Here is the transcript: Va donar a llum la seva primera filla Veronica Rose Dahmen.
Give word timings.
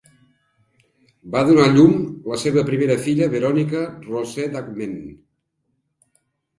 Va 1.35 1.43
donar 1.49 1.65
a 1.67 1.75
llum 1.75 1.93
la 2.33 2.41
seva 2.45 2.65
primera 2.71 2.97
filla 3.05 3.31
Veronica 3.37 3.85
Rose 4.09 4.51
Dahmen. 4.59 5.01